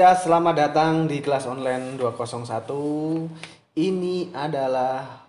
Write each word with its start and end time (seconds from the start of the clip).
Ya, 0.00 0.16
selamat 0.16 0.56
datang 0.56 1.04
di 1.04 1.20
kelas 1.20 1.44
online 1.44 2.00
201. 2.00 3.28
Ini 3.76 4.32
adalah 4.32 5.28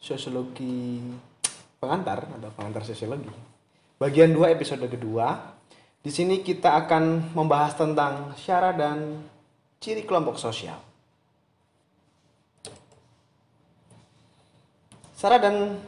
sosiologi 0.00 0.96
pengantar 1.76 2.24
atau 2.24 2.48
pengantar 2.56 2.88
sosiologi. 2.88 3.28
Bagian 4.00 4.32
2 4.32 4.48
episode 4.48 4.88
kedua. 4.88 5.52
Di 6.00 6.08
sini 6.08 6.40
kita 6.40 6.72
akan 6.80 7.36
membahas 7.36 7.76
tentang 7.76 8.32
syarat 8.40 8.80
dan 8.80 9.28
ciri 9.76 10.08
kelompok 10.08 10.40
sosial. 10.40 10.80
Syarat 15.20 15.40
dan 15.44 15.84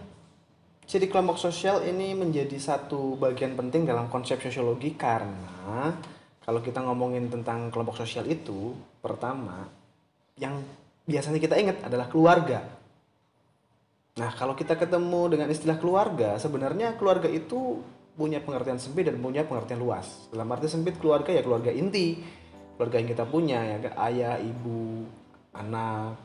ciri 0.84 1.08
kelompok 1.08 1.40
sosial 1.40 1.88
ini 1.88 2.12
menjadi 2.12 2.60
satu 2.60 3.16
bagian 3.16 3.56
penting 3.56 3.88
dalam 3.88 4.12
konsep 4.12 4.44
sosiologi 4.44 4.92
karena 4.92 5.96
kalau 6.50 6.66
kita 6.66 6.82
ngomongin 6.82 7.30
tentang 7.30 7.70
kelompok 7.70 8.02
sosial 8.02 8.26
itu, 8.26 8.74
pertama 8.98 9.70
yang 10.34 10.58
biasanya 11.06 11.38
kita 11.38 11.54
ingat 11.54 11.86
adalah 11.86 12.10
keluarga. 12.10 12.66
Nah, 14.18 14.34
kalau 14.34 14.58
kita 14.58 14.74
ketemu 14.74 15.30
dengan 15.30 15.46
istilah 15.46 15.78
keluarga, 15.78 16.42
sebenarnya 16.42 16.98
keluarga 16.98 17.30
itu 17.30 17.78
punya 18.18 18.42
pengertian 18.42 18.82
sempit 18.82 19.06
dan 19.06 19.22
punya 19.22 19.46
pengertian 19.46 19.78
luas. 19.78 20.26
Dalam 20.34 20.50
arti 20.50 20.66
sempit 20.66 20.98
keluarga 20.98 21.30
ya 21.30 21.46
keluarga 21.46 21.70
inti, 21.70 22.18
keluarga 22.74 22.98
yang 22.98 23.08
kita 23.14 23.24
punya 23.30 23.58
ya 23.70 23.78
ayah, 24.10 24.42
ibu, 24.42 25.06
anak, 25.54 26.18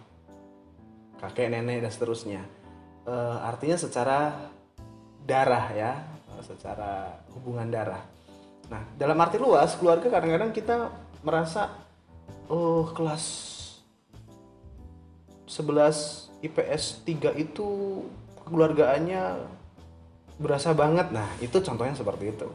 kakek, 1.21 1.53
nenek 1.53 1.85
dan 1.85 1.91
seterusnya. 1.93 2.41
E, 3.05 3.13
artinya 3.45 3.77
secara 3.77 4.49
darah 5.21 5.69
ya, 5.69 6.01
secara 6.41 7.13
hubungan 7.37 7.69
darah. 7.69 8.14
Nah, 8.69 8.81
dalam 8.97 9.17
arti 9.21 9.37
luas, 9.37 9.77
keluarga 9.77 10.09
kadang-kadang 10.09 10.49
kita 10.49 10.89
merasa 11.21 11.69
oh 12.49 12.89
kelas 12.93 13.23
11 15.45 16.41
IPS 16.41 17.05
3 17.05 17.37
itu 17.37 17.67
keluargaannya 18.45 19.45
berasa 20.41 20.73
banget. 20.73 21.13
Nah, 21.13 21.29
itu 21.41 21.61
contohnya 21.61 21.93
seperti 21.93 22.33
itu. 22.33 22.49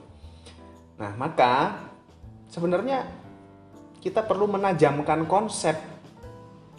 Nah, 1.00 1.14
maka 1.16 1.80
sebenarnya 2.50 3.06
kita 4.02 4.26
perlu 4.26 4.50
menajamkan 4.50 5.24
konsep 5.24 5.78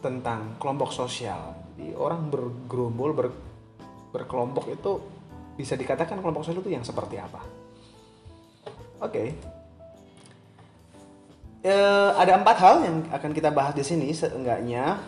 tentang 0.02 0.58
kelompok 0.58 0.92
sosial. 0.92 1.54
Jadi 1.74 1.94
orang 1.96 2.28
bergerombol 2.28 3.12
ber, 3.14 3.28
berkelompok 4.12 4.66
itu 4.70 4.92
bisa 5.56 5.78
dikatakan 5.78 6.20
kelompok 6.20 6.44
sosial 6.44 6.62
itu 6.66 6.74
yang 6.74 6.86
seperti 6.86 7.22
apa? 7.22 7.61
Oke. 9.02 9.10
Okay. 9.10 9.28
E, 11.66 11.76
ada 12.14 12.38
empat 12.38 12.58
hal 12.62 12.76
yang 12.86 12.96
akan 13.10 13.32
kita 13.34 13.50
bahas 13.50 13.74
di 13.74 13.82
sini 13.82 14.14
seenggaknya. 14.14 15.02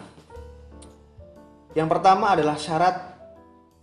Yang 1.77 1.89
pertama 1.89 2.33
adalah 2.33 2.57
syarat 2.57 3.13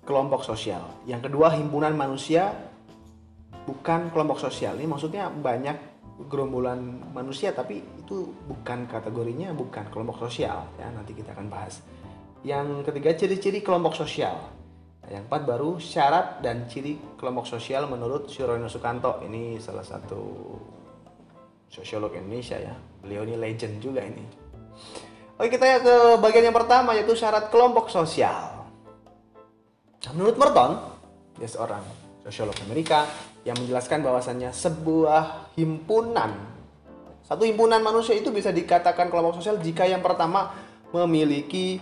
kelompok 0.02 0.42
sosial. 0.42 0.82
Yang 1.06 1.30
kedua 1.30 1.54
himpunan 1.54 1.94
manusia 1.94 2.50
bukan 3.70 4.10
kelompok 4.10 4.42
sosial. 4.42 4.74
Ini 4.78 4.90
maksudnya 4.90 5.30
banyak 5.30 5.90
gerombolan 6.26 7.14
manusia 7.14 7.54
tapi 7.54 7.80
itu 7.80 8.28
bukan 8.44 8.84
kategorinya 8.84 9.56
bukan 9.56 9.88
kelompok 9.88 10.28
sosial 10.28 10.68
ya 10.76 10.90
nanti 10.92 11.14
kita 11.14 11.32
akan 11.32 11.46
bahas. 11.48 11.80
Yang 12.42 12.84
ketiga 12.90 13.10
ciri-ciri 13.14 13.62
kelompok 13.62 13.94
sosial. 13.94 14.59
Yang 15.10 15.26
empat 15.26 15.42
baru 15.42 15.82
syarat 15.82 16.38
dan 16.38 16.70
ciri 16.70 17.18
kelompok 17.18 17.44
sosial 17.50 17.90
menurut 17.90 18.30
Surono 18.30 18.70
Sukanto. 18.70 19.18
Ini 19.26 19.58
salah 19.58 19.82
satu 19.82 20.22
sosiolog 21.66 22.14
Indonesia 22.14 22.56
ya. 22.56 22.74
Beliau 23.02 23.26
ini 23.26 23.34
legend 23.34 23.82
juga 23.82 24.06
ini. 24.06 24.22
Oke 25.34 25.50
kita 25.50 25.82
ke 25.82 25.96
bagian 26.22 26.52
yang 26.52 26.56
pertama 26.56 26.94
yaitu 26.94 27.18
syarat 27.18 27.50
kelompok 27.50 27.90
sosial. 27.90 28.70
Nah, 30.00 30.12
menurut 30.14 30.38
Merton, 30.38 30.78
dia 31.36 31.48
seorang 31.50 31.82
sosiolog 32.22 32.54
Amerika 32.64 33.04
yang 33.42 33.58
menjelaskan 33.58 34.04
bahwasannya 34.06 34.54
sebuah 34.54 35.52
himpunan 35.58 36.60
satu 37.30 37.46
himpunan 37.46 37.78
manusia 37.78 38.18
itu 38.18 38.34
bisa 38.34 38.50
dikatakan 38.50 39.06
kelompok 39.06 39.38
sosial 39.38 39.62
jika 39.62 39.86
yang 39.86 40.02
pertama 40.02 40.50
memiliki 40.90 41.78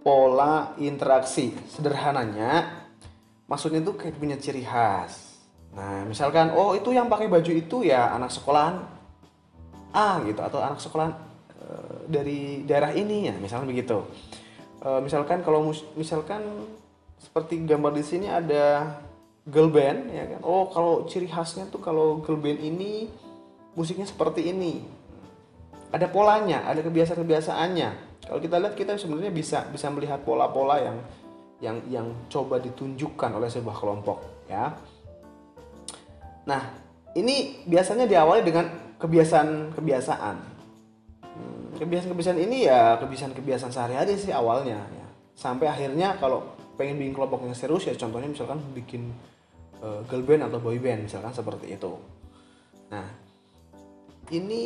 pola 0.00 0.72
interaksi. 0.80 1.52
Sederhananya, 1.68 2.84
maksudnya 3.44 3.84
itu 3.84 3.92
kayak 3.96 4.16
punya 4.16 4.36
ciri 4.40 4.64
khas. 4.64 5.38
Nah, 5.76 6.02
misalkan, 6.08 6.50
oh 6.56 6.74
itu 6.74 6.90
yang 6.90 7.06
pakai 7.06 7.30
baju 7.30 7.52
itu 7.52 7.86
ya 7.86 8.10
anak 8.10 8.34
sekolahan 8.34 8.82
A 9.94 10.22
gitu, 10.26 10.40
atau 10.42 10.58
anak 10.62 10.78
sekolahan 10.82 11.14
e, 11.54 11.66
dari 12.10 12.40
daerah 12.66 12.94
ini 12.94 13.30
ya, 13.30 13.34
misalnya 13.38 13.70
begitu. 13.70 14.02
E, 14.82 14.88
misalkan 15.02 15.46
kalau 15.46 15.70
misalkan 15.94 16.42
seperti 17.20 17.62
gambar 17.62 17.94
di 17.94 18.04
sini 18.06 18.26
ada 18.26 18.98
girl 19.46 19.70
band 19.70 20.10
ya 20.10 20.24
kan. 20.36 20.40
Oh, 20.42 20.70
kalau 20.72 21.06
ciri 21.06 21.30
khasnya 21.30 21.70
tuh 21.70 21.78
kalau 21.78 22.18
girl 22.24 22.40
band 22.40 22.58
ini 22.58 23.06
musiknya 23.78 24.08
seperti 24.08 24.50
ini. 24.50 24.82
Ada 25.90 26.06
polanya, 26.06 26.66
ada 26.70 26.82
kebiasaan-kebiasaannya 26.86 28.09
kalau 28.24 28.40
kita 28.40 28.56
lihat 28.60 28.74
kita 28.76 28.96
sebenarnya 29.00 29.32
bisa 29.32 29.64
bisa 29.72 29.88
melihat 29.88 30.20
pola-pola 30.22 30.76
yang 30.80 30.98
yang 31.60 31.76
yang 31.92 32.06
coba 32.32 32.56
ditunjukkan 32.60 33.30
oleh 33.36 33.48
sebuah 33.52 33.76
kelompok 33.76 34.48
ya. 34.48 34.72
Nah, 36.48 36.62
ini 37.14 37.64
biasanya 37.68 38.08
diawali 38.08 38.40
dengan 38.42 38.96
kebiasaan-kebiasaan. 38.96 40.36
Hmm, 41.20 41.64
kebiasaan-kebiasaan 41.76 42.40
ini 42.40 42.64
ya 42.64 42.96
kebiasaan-kebiasaan 42.98 43.72
sehari-hari 43.72 44.16
sih 44.16 44.32
awalnya 44.32 44.80
ya. 44.80 45.06
Sampai 45.36 45.68
akhirnya 45.68 46.16
kalau 46.16 46.56
pengen 46.80 46.96
bikin 46.96 47.12
kelompok 47.12 47.44
yang 47.44 47.56
serius 47.56 47.84
ya 47.84 47.94
contohnya 47.96 48.32
misalkan 48.32 48.60
bikin 48.72 49.12
uh, 49.84 50.00
girl 50.08 50.24
band 50.24 50.48
atau 50.48 50.58
boy 50.64 50.80
band 50.80 51.08
misalkan 51.08 51.32
seperti 51.36 51.76
itu. 51.76 51.92
Nah, 52.88 53.04
ini 54.32 54.64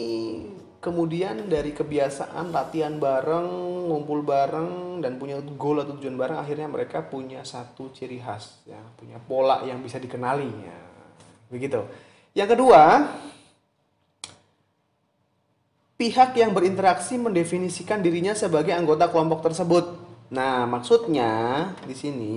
kemudian 0.85 1.49
dari 1.49 1.73
kebiasaan 1.73 2.53
latihan 2.53 3.01
bareng, 3.01 3.49
ngumpul 3.89 4.21
bareng 4.21 5.01
dan 5.01 5.17
punya 5.17 5.41
goal 5.57 5.81
atau 5.81 5.97
tujuan 5.97 6.21
bareng 6.21 6.37
akhirnya 6.37 6.69
mereka 6.69 7.01
punya 7.01 7.41
satu 7.41 7.89
ciri 7.97 8.21
khas 8.21 8.61
ya, 8.69 8.77
punya 9.01 9.17
pola 9.17 9.65
yang 9.65 9.81
bisa 9.81 9.97
dikenali 9.97 10.45
ya. 10.45 10.79
Begitu. 11.49 11.81
Yang 12.37 12.49
kedua, 12.53 12.83
pihak 15.97 16.37
yang 16.37 16.53
berinteraksi 16.53 17.17
mendefinisikan 17.17 18.05
dirinya 18.05 18.37
sebagai 18.37 18.77
anggota 18.77 19.09
kelompok 19.09 19.41
tersebut. 19.49 19.97
Nah, 20.29 20.69
maksudnya 20.69 21.33
di 21.89 21.97
sini 21.97 22.37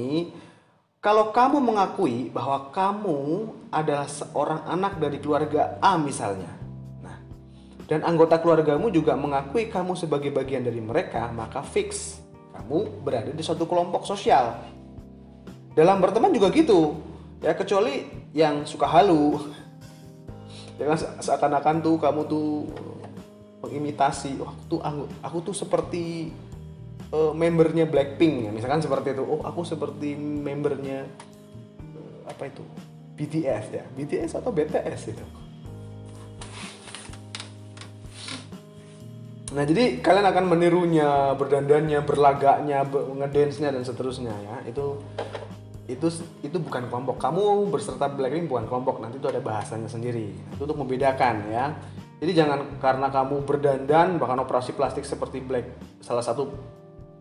kalau 1.03 1.35
kamu 1.35 1.59
mengakui 1.59 2.31
bahwa 2.31 2.71
kamu 2.71 3.51
adalah 3.75 4.07
seorang 4.07 4.63
anak 4.71 4.95
dari 5.03 5.19
keluarga 5.19 5.75
A 5.83 5.99
misalnya, 5.99 6.51
dan 7.87 8.03
anggota 8.03 8.35
keluargamu 8.43 8.91
juga 8.91 9.15
mengakui 9.15 9.71
kamu 9.71 9.95
sebagai 9.95 10.27
bagian 10.35 10.59
dari 10.59 10.83
mereka, 10.83 11.31
maka 11.31 11.63
fix 11.63 12.19
kamu 12.51 12.99
berada 12.99 13.31
di 13.31 13.39
suatu 13.39 13.63
kelompok 13.63 14.03
sosial. 14.03 14.59
Dalam 15.71 16.03
berteman 16.03 16.35
juga 16.35 16.51
gitu, 16.51 16.99
ya 17.39 17.55
kecuali 17.55 18.03
yang 18.35 18.67
suka 18.67 18.91
halu. 18.91 19.39
Jangan 20.77 21.23
seakan-akan 21.23 21.75
tuh 21.79 21.95
kamu 21.95 22.21
tuh 22.27 22.49
mengimitasi, 23.63 24.35
oh, 24.43 24.51
aku 24.51 24.63
tuh 24.67 24.79
aku, 24.83 25.01
aku 25.23 25.37
tuh 25.49 25.55
seperti 25.55 26.35
uh, 27.15 27.31
membernya 27.31 27.87
Blackpink 27.87 28.45
ya, 28.45 28.51
misalkan 28.51 28.83
seperti 28.83 29.15
itu. 29.15 29.23
Oh, 29.23 29.39
aku 29.47 29.63
seperti 29.63 30.11
membernya 30.19 31.07
uh, 31.95 32.19
apa 32.27 32.51
itu? 32.51 32.67
BTS 33.17 33.65
ya, 33.73 33.83
BTS 33.95 34.37
atau 34.37 34.53
BTS 34.53 35.01
itu 35.15 35.46
Nah 39.47 39.63
jadi 39.63 40.03
kalian 40.03 40.27
akan 40.27 40.45
menirunya, 40.51 41.31
berdandannya, 41.39 42.03
berlagaknya, 42.03 42.83
ngedance-nya 42.91 43.71
dan 43.71 43.83
seterusnya 43.87 44.35
ya. 44.35 44.55
Itu 44.67 44.99
itu 45.87 46.07
itu 46.43 46.57
bukan 46.59 46.91
kelompok. 46.91 47.15
Kamu 47.15 47.71
berserta 47.71 48.11
Blackpink 48.11 48.51
bukan 48.51 48.67
kelompok. 48.67 48.99
Nanti 48.99 49.23
itu 49.23 49.27
ada 49.31 49.39
bahasanya 49.39 49.87
sendiri. 49.87 50.35
Itu 50.51 50.67
untuk 50.67 50.83
membedakan 50.83 51.47
ya. 51.47 51.71
Jadi 52.17 52.31
jangan 52.33 52.81
karena 52.81 53.07
kamu 53.07 53.45
berdandan 53.47 54.19
bahkan 54.19 54.41
operasi 54.41 54.73
plastik 54.75 55.05
seperti 55.07 55.39
Black 55.39 55.69
salah 56.01 56.25
satu 56.25 56.49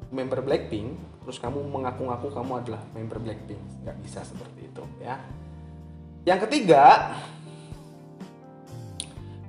member 0.08 0.40
Blackpink 0.40 1.20
terus 1.22 1.36
kamu 1.42 1.58
mengaku-ngaku 1.68 2.32
kamu 2.32 2.52
adalah 2.58 2.82
member 2.90 3.22
Blackpink. 3.22 3.86
Nggak 3.86 3.96
bisa 4.02 4.26
seperti 4.26 4.66
itu 4.66 4.82
ya. 4.98 5.20
Yang 6.26 6.50
ketiga, 6.50 7.14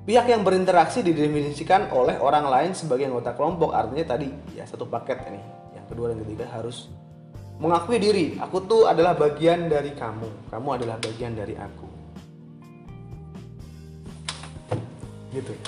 Pihak 0.08 0.24
yang 0.32 0.48
berinteraksi 0.48 1.04
didefinisikan 1.04 1.92
oleh 1.92 2.16
orang 2.24 2.48
lain 2.48 2.72
sebagai 2.72 3.12
anggota 3.12 3.36
kelompok. 3.36 3.76
Artinya 3.76 4.16
tadi 4.16 4.32
ya 4.56 4.64
satu 4.64 4.88
paket 4.88 5.20
ini. 5.28 5.44
Yang 5.76 5.86
kedua 5.92 6.16
dan 6.16 6.24
ketiga 6.24 6.48
harus 6.48 6.88
mengakui 7.60 8.00
diri. 8.00 8.40
Aku 8.40 8.64
tuh 8.64 8.88
adalah 8.88 9.20
bagian 9.20 9.68
dari 9.68 9.92
kamu. 9.92 10.48
Kamu 10.48 10.68
adalah 10.80 10.96
bagian 11.04 11.36
dari 11.36 11.60
aku. 11.60 11.88
Gitu. 15.36 15.52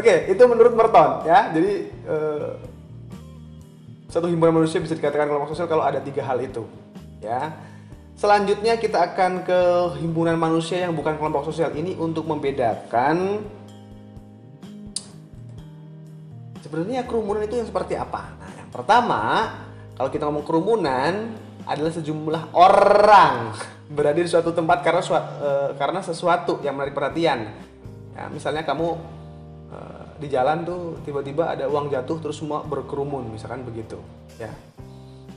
Oke, 0.00 0.32
itu 0.32 0.42
menurut 0.48 0.72
Merton 0.72 1.28
ya. 1.28 1.52
Jadi 1.52 1.72
eh, 1.92 2.52
satu 4.08 4.32
himpunan 4.32 4.64
manusia 4.64 4.80
bisa 4.80 4.96
dikatakan 4.96 5.28
kelompok 5.28 5.52
sosial 5.52 5.68
kalau 5.68 5.84
ada 5.84 6.00
tiga 6.00 6.24
hal 6.24 6.40
itu, 6.40 6.64
ya. 7.20 7.52
Selanjutnya 8.14 8.78
kita 8.78 9.10
akan 9.10 9.42
ke 9.42 9.60
himpunan 9.98 10.38
manusia 10.38 10.86
yang 10.86 10.94
bukan 10.94 11.18
kelompok 11.18 11.50
sosial 11.50 11.74
ini 11.74 11.98
untuk 11.98 12.30
membedakan 12.30 13.42
sebenarnya 16.74 17.06
kerumunan 17.06 17.42
itu 17.42 17.58
yang 17.58 17.66
seperti 17.66 17.94
apa. 17.98 18.34
Nah, 18.38 18.50
yang 18.54 18.70
pertama, 18.70 19.22
kalau 19.98 20.10
kita 20.14 20.30
ngomong 20.30 20.46
kerumunan 20.46 21.38
adalah 21.66 21.90
sejumlah 21.94 22.54
orang 22.54 23.54
berada 23.98 24.18
di 24.18 24.30
suatu 24.30 24.54
tempat 24.54 24.82
karena 24.86 25.02
uh, 25.02 25.70
karena 25.74 26.02
sesuatu 26.02 26.58
yang 26.62 26.78
menarik 26.78 26.94
perhatian. 26.94 27.50
Ya, 28.14 28.30
misalnya 28.30 28.62
kamu 28.62 28.94
uh, 29.74 30.06
di 30.22 30.30
jalan 30.30 30.62
tuh 30.62 31.02
tiba-tiba 31.02 31.50
ada 31.50 31.66
uang 31.66 31.90
jatuh 31.90 32.22
terus 32.22 32.38
semua 32.38 32.62
berkerumun 32.62 33.26
misalkan 33.30 33.66
begitu, 33.66 33.98
ya. 34.38 34.54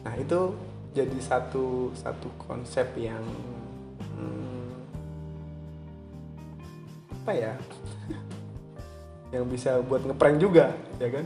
Nah, 0.06 0.14
itu 0.18 0.54
jadi 0.96 1.18
satu 1.20 1.92
satu 1.96 2.28
konsep 2.42 2.88
yang 3.00 3.24
hmm, 4.16 4.72
apa 7.24 7.32
ya? 7.36 7.54
yang 9.36 9.44
bisa 9.52 9.84
buat 9.84 10.04
ngeprank 10.08 10.38
juga, 10.40 10.72
ya 11.00 11.10
kan? 11.12 11.26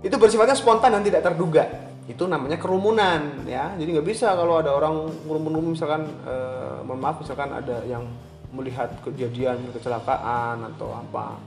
Itu 0.00 0.16
bersifatnya 0.16 0.56
spontan 0.56 0.96
dan 0.96 1.04
tidak 1.04 1.24
terduga. 1.24 1.64
Itu 2.08 2.26
namanya 2.26 2.56
kerumunan 2.56 3.44
ya. 3.46 3.72
Jadi 3.76 3.88
nggak 3.96 4.08
bisa 4.08 4.32
kalau 4.34 4.58
ada 4.60 4.72
orang 4.74 5.08
kerumun 5.24 5.72
misalkan 5.76 6.08
eh, 6.26 6.78
mohon 6.84 7.00
maaf 7.00 7.22
misalkan 7.22 7.52
ada 7.52 7.84
yang 7.86 8.04
melihat 8.50 8.90
kejadian 9.06 9.60
kecelakaan 9.72 10.66
atau 10.74 10.90
apa. 10.96 11.38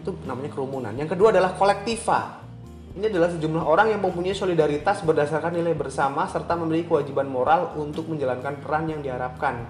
Itu 0.00 0.14
namanya 0.24 0.50
kerumunan. 0.54 0.94
Yang 0.96 1.18
kedua 1.18 1.34
adalah 1.34 1.52
kolektiva 1.58 2.47
ini 2.96 3.06
adalah 3.12 3.28
sejumlah 3.28 3.64
orang 3.64 3.92
yang 3.92 4.00
mempunyai 4.00 4.32
solidaritas 4.32 5.04
berdasarkan 5.04 5.52
nilai 5.52 5.76
bersama 5.76 6.24
serta 6.24 6.56
memiliki 6.56 6.88
kewajiban 6.88 7.28
moral 7.28 7.76
untuk 7.76 8.08
menjalankan 8.08 8.58
peran 8.64 8.88
yang 8.88 9.00
diharapkan. 9.04 9.68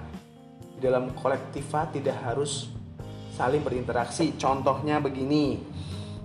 Di 0.79 0.87
dalam 0.87 1.11
kolektiva 1.19 1.91
tidak 1.91 2.15
harus 2.23 2.71
saling 3.35 3.63
berinteraksi. 3.63 4.39
Contohnya 4.39 5.03
begini. 5.03 5.59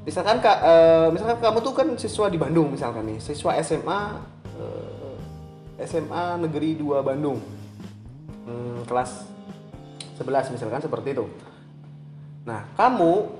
Misalkan 0.03 0.43
kak 0.43 0.57
uh, 0.59 1.07
misalkan 1.09 1.39
kamu 1.39 1.59
tuh 1.63 1.73
kan 1.73 1.87
siswa 1.95 2.27
di 2.27 2.37
Bandung 2.37 2.73
misalkan 2.73 3.07
nih. 3.07 3.19
Siswa 3.23 3.55
SMA 3.63 4.01
uh, 4.59 5.15
eh, 5.79 5.85
SMA 5.87 6.43
Negeri 6.43 6.75
2 6.77 7.01
Bandung. 7.01 7.39
Hmm, 8.43 8.83
kelas 8.83 9.25
11 10.19 10.53
misalkan 10.53 10.83
seperti 10.83 11.15
itu. 11.15 11.25
Nah 12.43 12.67
kamu 12.75 13.31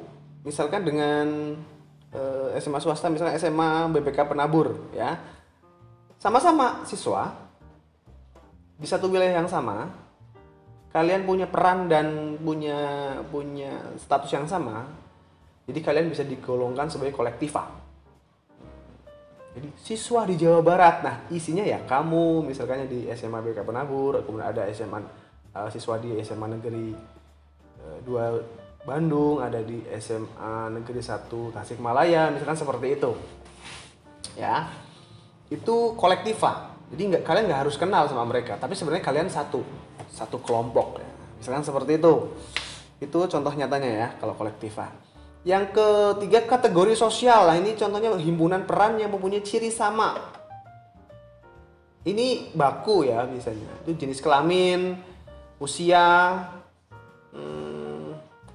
misalkan 0.48 0.88
dengan 0.88 1.56
eh, 2.14 2.58
SMA 2.62 2.80
swasta 2.80 3.10
misalkan 3.10 3.36
SMA 3.42 3.90
BPK 3.94 4.30
Penabur 4.30 4.94
ya 4.94 5.18
sama-sama 6.18 6.88
siswa 6.88 7.34
di 8.80 8.88
satu 8.88 9.12
wilayah 9.12 9.44
yang 9.44 9.50
sama 9.52 9.92
kalian 10.94 11.26
punya 11.26 11.50
peran 11.50 11.90
dan 11.90 12.38
punya 12.38 13.12
punya 13.28 13.98
status 13.98 14.30
yang 14.30 14.46
sama 14.46 15.04
jadi 15.64 15.80
kalian 15.80 16.12
bisa 16.12 16.28
digolongkan 16.28 16.92
sebagai 16.92 17.16
kolektiva. 17.16 17.64
Jadi 19.54 19.70
siswa 19.80 20.26
di 20.26 20.36
Jawa 20.36 20.60
Barat, 20.66 20.96
nah 21.06 21.16
isinya 21.30 21.62
ya 21.62 21.86
kamu 21.86 22.42
misalkan 22.44 22.90
di 22.90 23.06
SMA 23.14 23.40
BK 23.40 23.64
Penabur, 23.64 24.20
kemudian 24.26 24.50
ada 24.50 24.66
SMA 24.74 25.00
uh, 25.00 25.06
eh, 25.64 25.70
siswa 25.70 26.02
di 26.02 26.18
SMA 26.26 26.48
Negeri 26.58 26.90
uh, 27.80 27.98
dua 28.02 28.42
Bandung, 28.84 29.40
ada 29.40 29.64
di 29.64 29.80
SMA 29.96 30.68
Negeri 30.76 31.00
1 31.00 31.56
Tasikmalaya, 31.56 32.36
misalkan 32.36 32.60
seperti 32.60 32.88
itu. 33.00 33.12
Ya, 34.36 34.68
itu 35.48 35.96
kolektiva. 35.96 36.76
Jadi 36.92 37.16
nggak 37.16 37.24
kalian 37.24 37.48
nggak 37.48 37.62
harus 37.64 37.80
kenal 37.80 38.06
sama 38.12 38.28
mereka, 38.28 38.60
tapi 38.60 38.76
sebenarnya 38.76 39.06
kalian 39.08 39.28
satu 39.32 39.64
satu 40.12 40.38
kelompok. 40.44 41.00
Ya. 41.00 41.10
Misalkan 41.40 41.64
seperti 41.64 41.98
itu. 41.98 42.14
Itu 43.02 43.20
contoh 43.28 43.52
nyatanya 43.52 43.90
ya 43.90 44.08
kalau 44.20 44.36
kolektiva. 44.38 44.88
Yang 45.44 45.76
ketiga 45.76 46.48
kategori 46.48 46.96
sosial. 46.96 47.52
Nah, 47.52 47.60
ini 47.60 47.76
contohnya 47.76 48.16
himpunan 48.16 48.64
peran 48.64 48.96
yang 48.96 49.12
mempunyai 49.12 49.44
ciri 49.44 49.68
sama. 49.68 50.16
Ini 52.04 52.56
baku 52.56 53.08
ya 53.08 53.28
misalnya. 53.28 53.68
Itu 53.84 53.96
jenis 53.96 54.24
kelamin, 54.24 54.96
usia, 55.60 56.40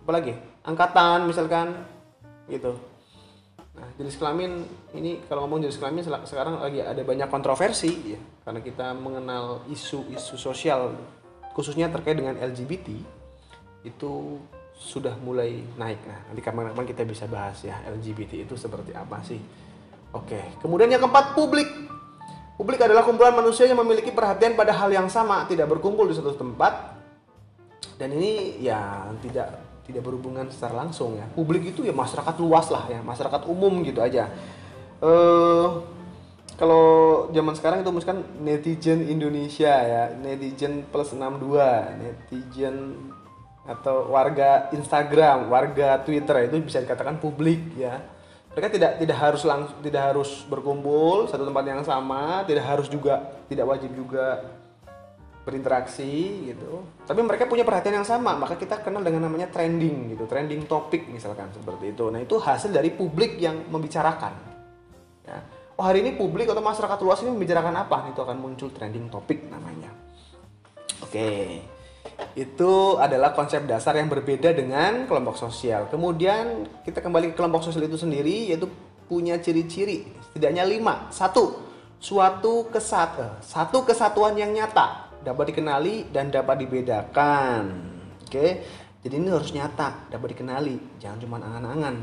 apa 0.09 0.25
lagi? 0.25 0.33
Angkatan 0.65 1.29
misalkan 1.29 1.85
gitu. 2.49 2.73
Nah, 3.77 3.93
jenis 4.01 4.17
kelamin 4.17 4.65
ini 4.97 5.21
kalau 5.29 5.45
ngomong 5.45 5.69
jenis 5.69 5.77
kelamin 5.77 6.01
sekarang 6.25 6.65
lagi 6.65 6.81
ada 6.81 7.05
banyak 7.05 7.29
kontroversi 7.29 8.17
ya 8.17 8.21
karena 8.41 8.65
kita 8.65 8.97
mengenal 8.97 9.69
isu-isu 9.69 10.41
sosial 10.41 10.97
khususnya 11.53 11.93
terkait 11.93 12.17
dengan 12.17 12.41
LGBT 12.41 12.89
itu 13.85 14.41
sudah 14.81 15.13
mulai 15.21 15.61
naik. 15.77 16.01
Nah, 16.01 16.33
nanti 16.33 16.41
kapan-kapan 16.41 16.89
kita 16.89 17.05
bisa 17.05 17.29
bahas 17.29 17.61
ya 17.61 17.77
LGBT 17.93 18.49
itu 18.49 18.57
seperti 18.57 18.97
apa 18.97 19.21
sih. 19.21 19.37
Oke, 20.17 20.57
kemudian 20.65 20.89
yang 20.89 21.05
keempat 21.05 21.37
publik. 21.37 21.69
Publik 22.57 22.81
adalah 22.81 23.05
kumpulan 23.05 23.37
manusia 23.37 23.69
yang 23.69 23.77
memiliki 23.77 24.09
perhatian 24.09 24.57
pada 24.57 24.73
hal 24.73 24.89
yang 24.89 25.13
sama, 25.13 25.45
tidak 25.45 25.69
berkumpul 25.69 26.09
di 26.09 26.17
satu 26.17 26.33
tempat. 26.33 26.97
Dan 28.01 28.17
ini 28.17 28.57
ya 28.63 29.05
tidak 29.21 29.68
tidak 29.89 30.05
berhubungan 30.05 30.45
secara 30.53 30.85
langsung 30.85 31.17
ya. 31.17 31.25
Publik 31.33 31.73
itu 31.73 31.81
ya 31.81 31.97
masyarakat 31.97 32.37
luas 32.37 32.69
lah 32.69 32.85
ya, 32.93 33.01
masyarakat 33.01 33.49
umum 33.49 33.81
gitu 33.81 34.05
aja. 34.05 34.29
Eh 35.01 35.69
kalau 36.59 36.87
zaman 37.31 37.55
sekarang 37.55 37.87
itu 37.87 37.91
misalkan 37.95 38.27
netizen 38.43 39.07
Indonesia 39.07 39.73
ya, 39.73 40.03
netizen 40.13 40.85
plus 40.91 41.15
62, 41.15 41.55
netizen 42.03 42.99
atau 43.63 44.11
warga 44.11 44.67
Instagram, 44.75 45.49
warga 45.49 46.03
Twitter 46.03 46.51
itu 46.51 46.59
bisa 46.67 46.83
dikatakan 46.83 47.23
publik 47.23 47.79
ya. 47.79 48.03
Mereka 48.53 48.75
tidak 48.75 48.93
tidak 48.99 49.19
harus 49.23 49.43
langsung 49.47 49.79
tidak 49.87 50.03
harus 50.13 50.43
berkumpul 50.51 51.31
satu 51.31 51.47
tempat 51.47 51.65
yang 51.65 51.83
sama, 51.87 52.43
tidak 52.43 52.67
harus 52.67 52.91
juga 52.91 53.39
tidak 53.47 53.71
wajib 53.71 53.95
juga 53.95 54.58
berinteraksi 55.49 56.45
gitu. 56.53 56.85
Tapi 57.09 57.21
mereka 57.25 57.49
punya 57.49 57.65
perhatian 57.65 58.05
yang 58.05 58.09
sama, 58.09 58.37
maka 58.37 58.61
kita 58.61 58.85
kenal 58.85 59.01
dengan 59.01 59.25
namanya 59.25 59.49
trending 59.49 60.13
gitu, 60.13 60.29
trending 60.29 60.69
topik 60.69 61.09
misalkan 61.09 61.49
seperti 61.57 61.97
itu. 61.97 62.13
Nah, 62.13 62.21
itu 62.21 62.37
hasil 62.37 62.69
dari 62.69 62.93
publik 62.93 63.41
yang 63.41 63.65
membicarakan. 63.73 64.37
Ya. 65.25 65.41
Oh, 65.81 65.85
hari 65.89 66.05
ini 66.05 66.13
publik 66.21 66.53
atau 66.53 66.61
masyarakat 66.61 66.99
luas 67.01 67.25
ini 67.25 67.33
membicarakan 67.33 67.75
apa? 67.81 68.13
Itu 68.13 68.21
akan 68.21 68.37
muncul 68.37 68.69
trending 68.69 69.09
topik 69.09 69.49
namanya. 69.49 69.89
Oke. 71.01 71.09
Okay 71.09 71.79
itu 72.35 72.99
adalah 72.99 73.35
konsep 73.35 73.67
dasar 73.67 73.99
yang 73.99 74.11
berbeda 74.11 74.55
dengan 74.55 75.07
kelompok 75.07 75.39
sosial. 75.39 75.87
Kemudian 75.91 76.67
kita 76.83 77.03
kembali 77.03 77.33
ke 77.33 77.35
kelompok 77.35 77.67
sosial 77.67 77.87
itu 77.87 77.99
sendiri 77.99 78.51
yaitu 78.51 78.67
punya 79.07 79.39
ciri-ciri 79.39 80.07
setidaknya 80.31 80.67
lima. 80.67 81.11
Satu, 81.11 81.59
suatu 81.99 82.69
kesat 82.71 83.11
eh, 83.19 83.33
satu 83.43 83.83
kesatuan 83.83 84.39
yang 84.39 84.55
nyata 84.55 85.08
dapat 85.29 85.53
dikenali 85.53 86.09
dan 86.09 86.33
dapat 86.33 86.57
dibedakan. 86.65 87.63
Oke, 88.25 88.65
jadi 89.05 89.15
ini 89.21 89.29
harus 89.29 89.53
nyata, 89.53 90.09
dapat 90.09 90.33
dikenali, 90.33 90.97
jangan 90.97 91.21
cuma 91.21 91.37
angan-angan. 91.37 92.01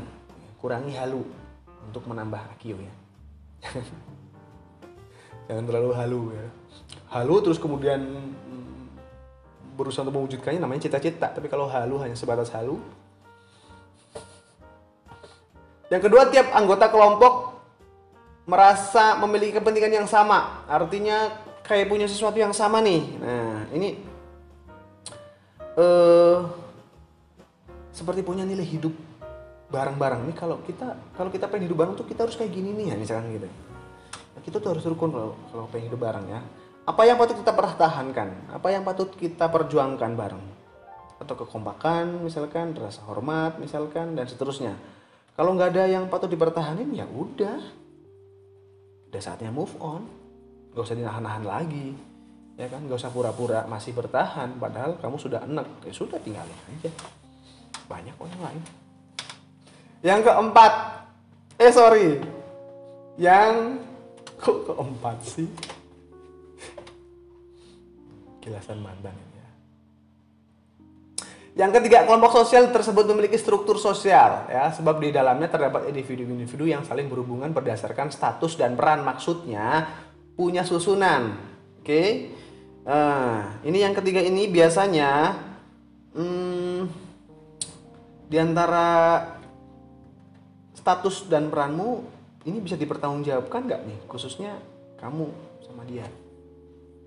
Kurangi 0.62 0.94
halu 0.94 1.26
untuk 1.90 2.06
menambah 2.06 2.38
IQ 2.54 2.78
ya. 2.78 2.94
jangan 5.50 5.64
terlalu 5.66 5.90
halu 5.98 6.22
ya. 6.38 6.46
Halu 7.10 7.34
terus 7.42 7.58
kemudian 7.58 7.98
berusaha 9.76 10.02
untuk 10.08 10.16
mewujudkannya 10.16 10.58
namanya 10.58 10.88
cita-cita 10.88 11.30
tapi 11.36 11.52
kalau 11.52 11.68
halu 11.68 12.00
hanya 12.00 12.16
sebatas 12.16 12.48
halu 12.56 12.80
yang 15.92 16.00
kedua 16.00 16.32
tiap 16.32 16.48
anggota 16.56 16.88
kelompok 16.88 17.60
merasa 18.48 19.20
memiliki 19.20 19.60
kepentingan 19.60 20.02
yang 20.02 20.08
sama 20.08 20.64
artinya 20.64 21.45
kayak 21.66 21.90
punya 21.90 22.06
sesuatu 22.06 22.38
yang 22.38 22.54
sama 22.54 22.78
nih 22.80 23.02
nah 23.18 23.66
ini 23.74 23.98
uh, 25.76 26.46
seperti 27.90 28.22
punya 28.22 28.46
nilai 28.46 28.64
hidup 28.64 28.94
bareng-bareng 29.68 30.30
nih 30.30 30.36
kalau 30.38 30.62
kita 30.62 30.94
kalau 31.18 31.28
kita 31.28 31.50
pengen 31.50 31.66
hidup 31.66 31.78
bareng 31.82 31.94
tuh 31.98 32.06
kita 32.06 32.22
harus 32.22 32.38
kayak 32.38 32.54
gini 32.54 32.70
nih 32.70 32.86
ya 32.90 32.96
misalkan 32.96 33.34
gitu 33.34 33.50
nah, 34.32 34.40
kita 34.46 34.62
tuh 34.62 34.78
harus 34.78 34.84
rukun 34.86 35.10
kalau 35.10 35.34
kalau 35.50 35.66
pengen 35.68 35.90
hidup 35.90 36.00
bareng 36.06 36.26
ya 36.30 36.40
apa 36.86 37.02
yang 37.02 37.18
patut 37.18 37.34
kita 37.42 37.50
pertahankan? 37.50 38.28
Apa 38.54 38.70
yang 38.70 38.86
patut 38.86 39.10
kita 39.10 39.50
perjuangkan 39.50 40.14
bareng? 40.14 40.44
Atau 41.18 41.34
kekompakan 41.34 42.22
misalkan, 42.22 42.78
rasa 42.78 43.02
hormat 43.10 43.58
misalkan, 43.58 44.14
dan 44.14 44.30
seterusnya. 44.30 44.78
Kalau 45.34 45.58
nggak 45.58 45.74
ada 45.74 45.90
yang 45.90 46.06
patut 46.06 46.30
dipertahankan, 46.30 46.86
ya 46.94 47.02
udah. 47.10 47.58
Udah 49.10 49.18
saatnya 49.20 49.50
move 49.50 49.74
on. 49.82 50.06
Gak 50.76 50.84
usah 50.84 50.96
dinahan-nahan 51.00 51.44
lagi. 51.48 51.96
Ya 52.60 52.68
kan, 52.68 52.84
gak 52.84 53.00
usah 53.00 53.08
pura-pura 53.08 53.64
masih 53.64 53.96
bertahan. 53.96 54.60
Padahal 54.60 55.00
kamu 55.00 55.16
sudah 55.16 55.40
enak. 55.48 55.88
Ya 55.88 55.92
sudah 55.96 56.20
tinggalin 56.20 56.52
aja. 56.68 56.92
Banyak 57.88 58.12
orang 58.20 58.40
lain. 58.44 58.62
Yang 60.04 60.28
keempat, 60.28 60.72
eh 61.56 61.72
sorry, 61.72 62.20
yang 63.16 63.80
kok 64.36 64.68
keempat 64.68 65.16
sih? 65.24 65.48
Kilasan 68.44 68.84
mantan 68.84 69.16
ini 69.16 69.34
ya. 69.40 69.48
Yang 71.64 71.80
ketiga, 71.80 72.04
kelompok 72.04 72.36
sosial 72.36 72.68
tersebut 72.68 73.08
memiliki 73.08 73.40
struktur 73.40 73.80
sosial 73.80 74.44
ya, 74.52 74.68
sebab 74.70 75.00
di 75.00 75.08
dalamnya 75.10 75.48
terdapat 75.48 75.88
individu-individu 75.88 76.68
yang 76.68 76.84
saling 76.84 77.08
berhubungan 77.08 77.50
berdasarkan 77.56 78.12
status 78.12 78.60
dan 78.60 78.76
peran. 78.76 79.00
Maksudnya 79.02 79.88
punya 80.36 80.62
susunan. 80.62 81.34
Oke. 81.80 81.88
Okay? 81.88 82.08
Nah, 82.86 83.58
ini 83.66 83.82
yang 83.82 83.98
ketiga 83.98 84.22
ini 84.22 84.46
biasanya 84.46 85.34
hmm, 86.14 86.86
di 88.30 88.36
antara 88.38 88.86
status 90.74 91.26
dan 91.26 91.50
peranmu 91.50 92.06
ini 92.46 92.62
bisa 92.62 92.78
dipertanggungjawabkan 92.78 93.66
nggak 93.66 93.82
nih 93.90 93.98
khususnya 94.06 94.54
kamu 95.02 95.26
sama 95.66 95.82
dia 95.82 96.06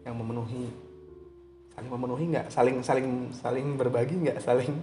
yang 0.04 0.20
memenuhi 0.20 0.68
saling 1.72 1.92
memenuhi 1.96 2.26
nggak 2.36 2.48
saling 2.52 2.78
saling 2.84 3.08
saling 3.32 3.68
berbagi 3.80 4.20
nggak 4.20 4.44
saling 4.44 4.76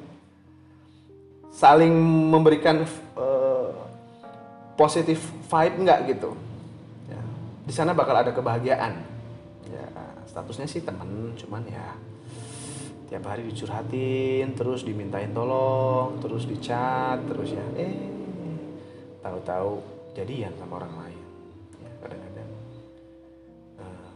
saling 1.53 1.93
memberikan 2.33 2.89
uh, 3.21 3.69
positif 4.81 5.29
vibe 5.53 5.77
nggak 5.85 6.01
gitu 6.17 6.33
di 7.67 7.75
sana 7.75 7.91
bakal 7.93 8.15
ada 8.15 8.31
kebahagiaan. 8.31 8.95
Ya 9.67 9.87
statusnya 10.31 10.71
sih 10.71 10.87
temen 10.87 11.35
cuman 11.35 11.67
ya 11.67 11.99
tiap 13.11 13.27
hari 13.27 13.51
dicurhatin 13.51 14.55
terus 14.55 14.87
dimintain 14.87 15.35
tolong 15.35 16.19
terus 16.23 16.47
dicat 16.47 17.23
terus 17.27 17.55
ya 17.55 17.67
eh 17.75 17.95
tahu-tahu 19.27 19.83
jadian 20.15 20.55
sama 20.55 20.79
orang 20.79 20.95
lain. 21.03 21.23
Ya 21.83 21.91
kadang-kadang 21.99 22.51
uh, 23.83 24.11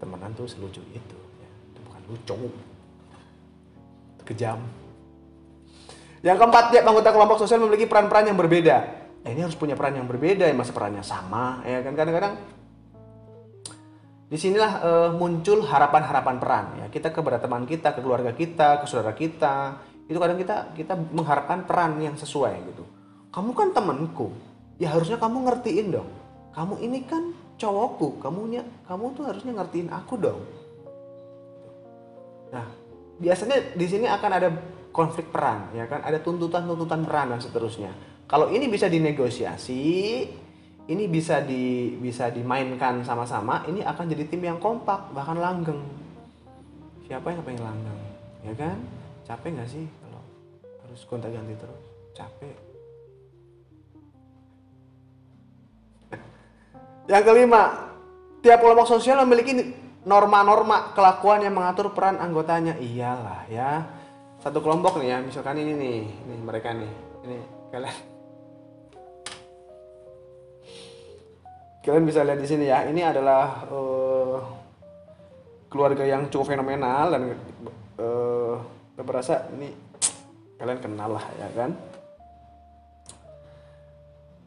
temenan 0.00 0.32
tuh 0.32 0.48
selucu 0.48 0.80
itu 0.96 1.18
ya. 1.36 1.50
Itu 1.76 1.78
bukan 1.84 2.02
lucu 2.08 2.36
kejam. 4.24 4.64
Yang 6.24 6.36
keempat 6.36 6.64
tiap 6.72 6.84
anggota 6.88 7.12
kelompok 7.12 7.40
sosial 7.44 7.60
memiliki 7.64 7.88
peran-peran 7.88 8.28
yang 8.32 8.36
berbeda 8.40 8.99
ya, 9.24 9.28
ini 9.32 9.40
harus 9.44 9.56
punya 9.56 9.76
peran 9.76 10.00
yang 10.00 10.08
berbeda 10.08 10.48
ya 10.48 10.54
masa 10.56 10.72
perannya 10.72 11.04
sama 11.04 11.60
ya 11.64 11.84
kan? 11.84 11.92
Kadang-kadang 11.96 12.34
di 14.30 14.38
sinilah 14.38 14.72
uh, 14.78 15.10
muncul 15.18 15.66
harapan-harapan 15.66 16.36
peran 16.38 16.66
ya. 16.78 16.86
Kita 16.88 17.10
kepada 17.10 17.42
teman 17.42 17.66
kita 17.66 17.92
ke 17.92 18.00
keluarga 18.00 18.32
kita 18.32 18.80
ke 18.80 18.86
saudara 18.86 19.12
kita 19.12 19.82
itu 20.10 20.18
kadang 20.18 20.38
kita 20.38 20.74
kita 20.74 20.94
mengharapkan 21.14 21.66
peran 21.66 21.98
yang 21.98 22.14
sesuai 22.14 22.54
gitu. 22.74 22.84
Kamu 23.30 23.50
kan 23.54 23.74
temanku 23.74 24.30
ya 24.78 24.94
harusnya 24.94 25.18
kamu 25.18 25.50
ngertiin 25.50 25.88
dong. 25.94 26.10
Kamu 26.50 26.82
ini 26.82 27.06
kan 27.06 27.34
cowokku 27.60 28.22
kamunya 28.24 28.64
kamu 28.88 29.14
tuh 29.14 29.24
harusnya 29.28 29.52
ngertiin 29.54 29.90
aku 29.92 30.14
dong. 30.18 30.42
Nah 32.54 32.66
biasanya 33.20 33.76
di 33.76 33.86
sini 33.86 34.06
akan 34.08 34.30
ada 34.30 34.48
konflik 34.94 35.30
peran 35.30 35.74
ya 35.74 35.86
kan? 35.90 36.06
Ada 36.06 36.22
tuntutan-tuntutan 36.22 37.02
peran 37.02 37.34
dan 37.34 37.42
seterusnya 37.42 37.90
kalau 38.30 38.46
ini 38.54 38.70
bisa 38.70 38.86
dinegosiasi 38.86 39.82
ini 40.86 41.04
bisa 41.10 41.42
di 41.42 41.98
bisa 41.98 42.30
dimainkan 42.30 43.02
sama-sama 43.02 43.66
ini 43.66 43.82
akan 43.82 44.06
jadi 44.06 44.22
tim 44.30 44.46
yang 44.46 44.62
kompak 44.62 45.10
bahkan 45.10 45.34
langgeng. 45.34 45.82
Siapa 47.10 47.34
yang 47.34 47.42
pengen 47.42 47.66
langgeng? 47.66 48.00
Ya 48.46 48.54
kan? 48.54 48.78
Capek 49.26 49.58
nggak 49.58 49.70
sih 49.70 49.86
harus 50.86 51.02
gonta 51.10 51.26
ganti 51.26 51.54
terus? 51.58 51.82
Capek. 52.14 52.56
Yang 57.10 57.24
kelima 57.30 57.62
tiap 58.42 58.58
kelompok 58.58 58.90
sosial 58.90 59.22
memiliki 59.22 59.74
norma-norma 60.02 60.90
kelakuan 60.98 61.46
yang 61.46 61.54
mengatur 61.54 61.94
peran 61.94 62.18
anggotanya. 62.18 62.74
Iyalah 62.78 63.46
ya. 63.46 63.86
Satu 64.42 64.58
kelompok 64.58 64.98
nih 64.98 65.14
ya 65.14 65.18
misalkan 65.22 65.62
ini 65.62 65.78
nih 65.78 65.98
ini 66.10 66.34
mereka 66.42 66.74
nih. 66.74 66.90
Ini 67.22 67.38
kalian 67.70 68.19
kalian 71.80 72.04
bisa 72.04 72.20
lihat 72.20 72.40
di 72.40 72.48
sini 72.48 72.68
ya 72.68 72.84
ini 72.84 73.00
adalah 73.00 73.64
uh, 73.72 74.38
keluarga 75.72 76.04
yang 76.04 76.28
cukup 76.28 76.52
fenomenal 76.52 77.14
dan 77.14 77.22
uh, 77.96 78.56
berasa 79.00 79.48
ini 79.56 79.72
kalian 80.60 80.80
kenal 80.82 81.16
lah 81.16 81.24
ya 81.40 81.48
kan? 81.56 81.72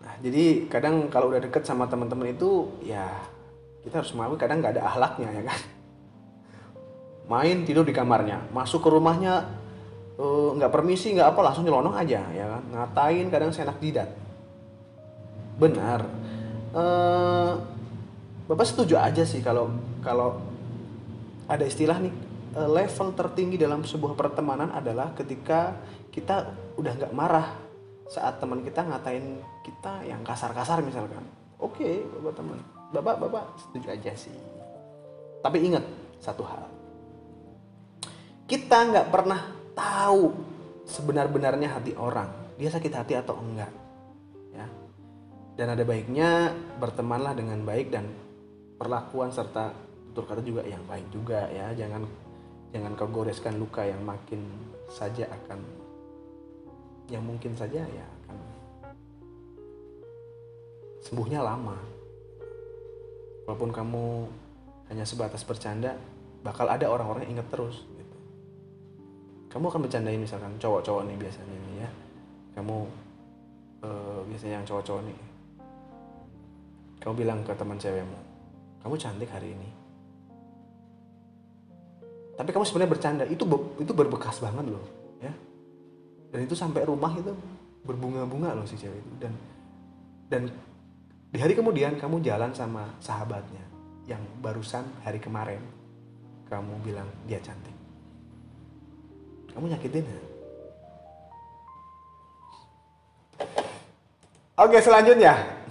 Nah 0.04 0.13
jadi 0.22 0.70
kadang 0.70 1.10
kalau 1.10 1.34
udah 1.34 1.42
deket 1.42 1.66
sama 1.66 1.90
teman-teman 1.90 2.38
itu 2.38 2.70
ya 2.86 3.10
kita 3.82 4.06
harus 4.06 4.13
mengakui 4.13 4.38
kadang 4.38 4.62
nggak 4.62 4.78
ada 4.78 4.84
ahlaknya 4.94 5.30
ya 5.34 5.44
kan? 5.50 5.60
Main 7.34 7.66
tidur 7.66 7.82
di 7.82 7.98
kamarnya 7.98 8.46
masuk 8.54 8.86
ke 8.86 8.90
rumahnya 8.94 9.42
eh, 10.22 10.50
nggak 10.54 10.70
uh, 10.70 10.75
permisi 10.75 11.18
nggak 11.18 11.34
apa 11.34 11.40
langsung 11.50 11.66
nyelonong 11.66 11.98
aja 11.98 12.22
ya 12.30 12.46
kan? 12.46 12.62
Ngatain 12.78 13.28
kadang 13.34 13.50
senak 13.50 13.82
didat 13.82 14.13
benar 15.58 16.06
uh, 16.74 17.53
bapak 18.50 18.65
setuju 18.68 19.00
aja 19.00 19.24
sih 19.24 19.39
kalau 19.39 19.72
kalau 20.03 20.42
ada 21.48 21.63
istilah 21.63 22.00
nih 22.00 22.13
eh, 22.56 22.70
level 22.70 23.12
tertinggi 23.15 23.60
dalam 23.60 23.84
sebuah 23.84 24.15
pertemanan 24.15 24.72
adalah 24.72 25.12
ketika 25.15 25.75
kita 26.12 26.50
udah 26.80 26.94
nggak 26.96 27.13
marah 27.15 27.48
saat 28.08 28.39
teman 28.39 28.62
kita 28.62 28.84
ngatain 28.84 29.42
kita 29.63 30.03
yang 30.08 30.22
kasar-kasar 30.22 30.84
misalkan. 30.84 31.24
Oke 31.60 31.84
okay, 31.84 31.96
bapak 32.20 32.34
teman. 32.36 32.60
Bapak 32.94 33.15
bapak 33.27 33.46
setuju 33.60 33.88
aja 33.96 34.12
sih. 34.15 34.36
Tapi 35.44 35.58
ingat 35.63 35.84
satu 36.20 36.44
hal. 36.48 36.68
Kita 38.48 38.77
nggak 38.92 39.08
pernah 39.12 39.39
tahu 39.74 40.32
sebenar-benarnya 40.88 41.80
hati 41.80 41.96
orang. 41.96 42.30
Dia 42.60 42.70
sakit 42.70 42.94
hati 42.94 43.18
atau 43.18 43.39
enggak 43.39 43.83
dan 45.53 45.67
ada 45.69 45.86
baiknya 45.86 46.50
bertemanlah 46.81 47.38
dengan 47.38 47.62
baik 47.62 47.93
dan 47.93 48.10
perlakuan 48.77 49.29
serta 49.29 49.69
tutur 50.10 50.25
kata 50.25 50.41
juga 50.41 50.65
yang 50.65 50.81
baik 50.89 51.13
juga 51.13 51.45
ya. 51.50 51.69
Jangan 51.77 52.05
jangan 52.74 52.91
kau 52.98 53.10
goreskan 53.10 53.62
luka 53.62 53.86
yang 53.86 54.01
makin 54.01 54.41
saja 54.89 55.29
akan 55.29 55.62
yang 57.13 57.22
mungkin 57.22 57.53
saja 57.53 57.86
ya 57.86 58.05
akan 58.25 58.38
sembuhnya 61.05 61.45
lama. 61.45 61.77
Walaupun 63.45 63.69
kamu 63.75 64.05
hanya 64.89 65.05
sebatas 65.05 65.45
bercanda 65.45 65.93
bakal 66.41 66.65
ada 66.65 66.89
orang-orang 66.89 67.27
yang 67.27 67.39
inget 67.39 67.48
terus 67.55 67.88
gitu. 67.95 68.17
kamu 69.48 69.69
akan 69.69 69.81
bercandain 69.86 70.19
misalkan 70.19 70.51
cowok-cowok 70.60 71.07
nih 71.07 71.17
biasanya 71.22 71.55
nih 71.55 71.75
ya. 71.86 71.89
Kamu 72.57 72.77
uh, 73.86 74.19
biasanya 74.25 74.62
yang 74.63 74.65
cowok-cowok 74.65 75.03
nih 75.05 75.33
kamu 77.03 77.13
bilang 77.19 77.43
ke 77.43 77.51
teman 77.51 77.75
cewekmu 77.75 78.33
kamu 78.83 79.00
cantik 79.00 79.31
hari 79.31 79.55
ini. 79.55 79.69
Tapi 82.36 82.50
kamu 82.51 82.67
sebenarnya 82.67 82.91
bercanda. 82.91 83.24
Itu 83.24 83.48
itu 83.79 83.91
berbekas 83.95 84.43
banget 84.43 84.67
loh 84.67 84.83
ya. 85.24 85.31
Dan 86.36 86.43
itu 86.43 86.53
sampai 86.53 86.83
rumah 86.83 87.15
itu 87.15 87.31
berbunga-bunga 87.88 88.51
loh 88.51 88.67
si 88.67 88.75
cewek 88.75 89.00
itu. 89.00 89.12
Dan 89.24 89.33
dan 90.27 90.51
di 91.31 91.39
hari 91.39 91.55
kemudian 91.55 91.95
kamu 91.95 92.19
jalan 92.19 92.51
sama 92.51 92.91
sahabatnya 93.00 93.63
yang 94.03 94.19
barusan 94.43 94.83
hari 95.07 95.24
kemarin 95.24 95.63
kamu 96.51 96.75
bilang 96.83 97.07
dia 97.24 97.39
cantik. 97.39 97.74
Kamu 99.55 99.72
nyakitin 99.72 100.03
ya? 100.03 100.22
Oke 104.60 104.77
selanjutnya 104.83 105.62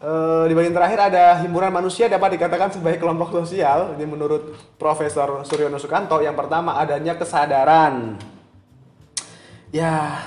e, 0.00 0.10
di 0.48 0.54
bagian 0.56 0.72
terakhir 0.72 1.12
ada 1.12 1.38
himpunan 1.44 1.68
manusia 1.70 2.08
dapat 2.08 2.40
dikatakan 2.40 2.72
sebagai 2.72 2.98
kelompok 2.98 3.36
sosial. 3.44 3.94
Ini 3.94 4.04
menurut 4.08 4.56
Profesor 4.80 5.44
Suryono 5.44 5.76
Sukanto 5.76 6.18
yang 6.24 6.34
pertama 6.34 6.80
adanya 6.80 7.14
kesadaran. 7.14 8.16
Ya 9.70 10.18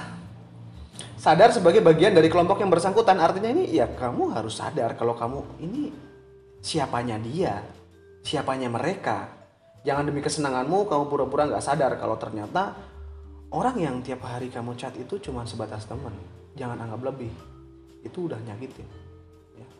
sadar 1.17 1.51
sebagai 1.51 1.83
bagian 1.83 2.15
dari 2.15 2.29
kelompok 2.29 2.61
yang 2.61 2.71
bersangkutan. 2.71 3.19
Artinya 3.19 3.51
ini 3.51 3.67
ya 3.73 3.89
kamu 3.89 4.31
harus 4.31 4.61
sadar 4.61 4.95
kalau 4.95 5.17
kamu 5.17 5.43
ini 5.59 5.91
siapanya 6.63 7.19
dia 7.19 7.59
siapanya 8.23 8.71
mereka. 8.71 9.27
Jangan 9.83 10.07
demi 10.07 10.23
kesenanganmu 10.23 10.87
kamu 10.87 11.11
pura-pura 11.11 11.43
nggak 11.51 11.59
sadar 11.59 11.99
kalau 11.99 12.15
ternyata 12.15 12.71
orang 13.51 13.75
yang 13.75 13.95
tiap 13.99 14.23
hari 14.23 14.47
kamu 14.47 14.79
chat 14.79 14.95
itu 14.95 15.19
cuma 15.19 15.43
sebatas 15.43 15.83
teman. 15.83 16.15
Jangan 16.55 16.79
anggap 16.87 17.03
lebih. 17.11 17.29
Itu 17.99 18.31
udah 18.31 18.39
nyakitin. 18.39 18.87
ya, 18.87 19.02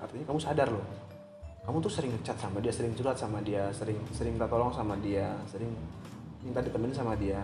artinya 0.04 0.26
kamu 0.28 0.40
sadar 0.44 0.68
loh. 0.68 0.84
Kamu 1.64 1.80
tuh 1.80 1.88
sering 1.88 2.12
chat 2.28 2.36
sama 2.36 2.60
dia 2.60 2.76
sering 2.76 2.92
curhat 2.92 3.16
sama 3.16 3.40
dia 3.40 3.72
sering 3.72 3.96
sering 4.12 4.36
minta 4.36 4.52
tolong 4.52 4.76
sama 4.76 5.00
dia 5.00 5.32
sering 5.48 5.72
minta 6.44 6.60
ditemenin 6.60 6.92
sama 6.92 7.16
dia. 7.16 7.40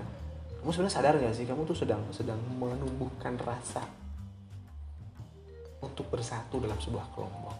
Kamu 0.59 0.75
sebenarnya 0.75 0.95
sadar 0.99 1.13
nggak 1.15 1.31
sih? 1.31 1.47
Kamu 1.47 1.63
tuh 1.63 1.77
sedang 1.77 2.03
sedang 2.11 2.35
menumbuhkan 2.59 3.39
rasa 3.39 3.79
untuk 5.79 6.03
bersatu 6.11 6.59
dalam 6.59 6.75
sebuah 6.75 7.07
kelompok. 7.15 7.55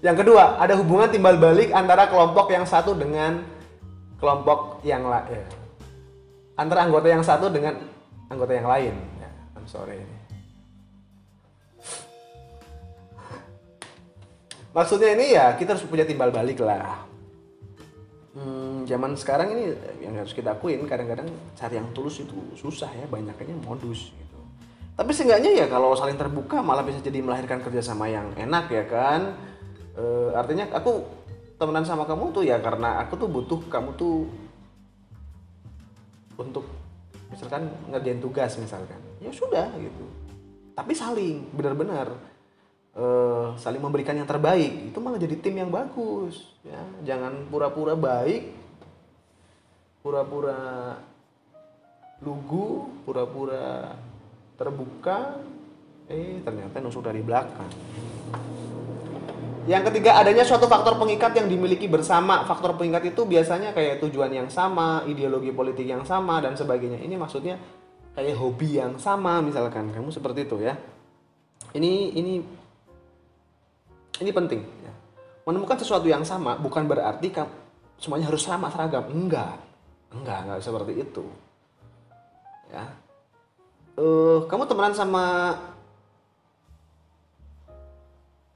Yang 0.00 0.16
kedua 0.24 0.62
ada 0.62 0.78
hubungan 0.78 1.10
timbal 1.10 1.36
balik 1.42 1.74
antara 1.74 2.06
kelompok 2.06 2.54
yang 2.54 2.62
satu 2.62 2.94
dengan 2.94 3.42
kelompok 4.22 4.78
yang 4.86 5.02
lain 5.10 5.42
ya. 5.42 5.44
antara 6.54 6.86
anggota 6.86 7.08
yang 7.08 7.24
satu 7.24 7.50
dengan 7.50 7.74
anggota 8.30 8.52
yang 8.54 8.68
lain. 8.70 8.94
Ya, 9.18 9.30
I'm 9.58 9.66
sorry 9.66 9.98
ini 9.98 10.19
maksudnya 14.70 15.10
ini 15.18 15.26
ya 15.34 15.54
kita 15.58 15.74
harus 15.74 15.86
punya 15.86 16.06
timbal 16.06 16.30
balik 16.30 16.62
lah. 16.62 17.06
Hmm, 18.30 18.86
zaman 18.86 19.18
sekarang 19.18 19.58
ini 19.58 19.74
yang 19.98 20.14
harus 20.14 20.30
kita 20.30 20.54
akuin 20.54 20.86
kadang-kadang 20.86 21.26
cari 21.58 21.74
yang 21.82 21.90
tulus 21.90 22.22
itu 22.22 22.38
susah 22.54 22.86
ya 22.94 23.06
banyaknya 23.10 23.58
modus 23.66 24.14
gitu. 24.14 24.38
Tapi 24.94 25.10
seenggaknya 25.10 25.64
ya 25.64 25.66
kalau 25.66 25.98
saling 25.98 26.14
terbuka 26.14 26.62
malah 26.62 26.86
bisa 26.86 27.02
jadi 27.02 27.18
melahirkan 27.18 27.58
kerjasama 27.58 28.06
yang 28.06 28.30
enak 28.38 28.70
ya 28.70 28.84
kan? 28.86 29.34
E, 29.98 30.04
artinya 30.30 30.70
aku 30.70 31.02
temenan 31.58 31.82
sama 31.82 32.06
kamu 32.06 32.30
tuh 32.30 32.46
ya 32.46 32.62
karena 32.62 33.02
aku 33.02 33.18
tuh 33.18 33.26
butuh 33.26 33.60
kamu 33.66 33.98
tuh 33.98 34.30
untuk 36.38 36.70
misalkan 37.34 37.66
ngerjain 37.90 38.22
tugas 38.22 38.54
misalkan. 38.62 39.02
Ya 39.18 39.34
sudah 39.34 39.74
gitu. 39.74 40.06
Tapi 40.78 40.94
saling 40.94 41.50
benar-benar 41.50 42.14
uh, 42.96 43.54
saling 43.60 43.82
memberikan 43.82 44.16
yang 44.16 44.26
terbaik. 44.26 44.90
Itu 44.90 44.98
malah 44.98 45.20
jadi 45.20 45.36
tim 45.38 45.54
yang 45.58 45.70
bagus 45.70 46.50
ya. 46.66 46.80
Jangan 47.14 47.46
pura-pura 47.50 47.94
baik 47.94 48.58
pura-pura 50.00 50.96
lugu 52.24 52.88
pura-pura 53.04 53.94
terbuka. 54.56 55.40
Eh 56.10 56.42
ternyata 56.42 56.82
nusuk 56.82 57.06
dari 57.06 57.22
belakang. 57.22 57.70
Yang 59.68 59.92
ketiga 59.92 60.16
adanya 60.18 60.42
suatu 60.42 60.66
faktor 60.66 60.96
pengikat 60.96 61.36
yang 61.36 61.46
dimiliki 61.46 61.86
bersama. 61.86 62.42
Faktor 62.48 62.74
pengikat 62.80 63.12
itu 63.12 63.22
biasanya 63.28 63.76
kayak 63.76 64.00
tujuan 64.02 64.32
yang 64.32 64.48
sama 64.48 65.04
ideologi 65.04 65.52
politik 65.52 65.84
yang 65.84 66.02
sama 66.02 66.40
dan 66.40 66.56
sebagainya. 66.56 66.98
Ini 66.98 67.14
maksudnya 67.14 67.60
kayak 68.16 68.34
hobi 68.40 68.80
yang 68.80 68.96
sama 68.96 69.38
misalkan. 69.44 69.92
Kamu 69.92 70.10
seperti 70.10 70.48
itu 70.48 70.58
ya. 70.64 70.74
Ini 71.76 72.18
ini 72.18 72.42
ini 74.20 74.30
penting. 74.30 74.60
Ya. 74.84 74.92
Menemukan 75.48 75.80
sesuatu 75.80 76.06
yang 76.06 76.22
sama 76.22 76.60
bukan 76.60 76.84
berarti 76.86 77.32
semuanya 77.96 78.28
harus 78.28 78.44
sama 78.44 78.68
seragam. 78.68 79.08
Enggak, 79.08 79.58
enggak, 80.12 80.38
enggak 80.46 80.60
seperti 80.60 80.92
itu. 81.00 81.24
Ya, 82.70 82.86
uh, 84.00 84.38
kamu 84.46 84.64
temenan 84.70 84.94
sama 84.94 85.56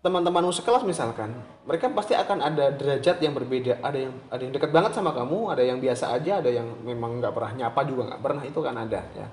teman-temanmu 0.04 0.52
sekelas 0.52 0.84
misalkan, 0.84 1.32
mereka 1.64 1.88
pasti 1.88 2.12
akan 2.12 2.44
ada 2.44 2.68
derajat 2.76 3.24
yang 3.24 3.32
berbeda. 3.32 3.80
Ada 3.80 3.98
yang 4.04 4.12
ada 4.28 4.42
yang 4.44 4.52
dekat 4.52 4.70
banget 4.70 4.92
sama 4.92 5.16
kamu, 5.16 5.48
ada 5.48 5.64
yang 5.64 5.80
biasa 5.80 6.12
aja, 6.12 6.44
ada 6.44 6.50
yang 6.52 6.68
memang 6.84 7.24
nggak 7.24 7.32
pernah 7.32 7.52
nyapa 7.64 7.80
juga 7.88 8.12
nggak 8.12 8.22
pernah 8.22 8.42
itu 8.44 8.60
kan 8.60 8.76
ada 8.76 9.00
ya. 9.16 9.26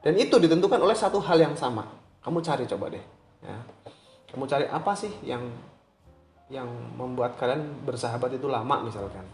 Dan 0.00 0.16
itu 0.20 0.36
ditentukan 0.36 0.80
oleh 0.80 0.96
satu 0.96 1.20
hal 1.20 1.40
yang 1.40 1.56
sama. 1.56 1.84
Kamu 2.24 2.40
cari 2.40 2.64
coba 2.64 2.92
deh. 2.92 3.04
Ya. 3.44 3.56
Kamu 4.32 4.48
cari 4.48 4.64
apa 4.68 4.92
sih 4.96 5.12
yang 5.24 5.44
yang 6.52 6.68
membuat 6.96 7.40
kalian 7.40 7.84
bersahabat 7.84 8.36
itu 8.36 8.46
lama 8.48 8.84
misalkan. 8.84 9.24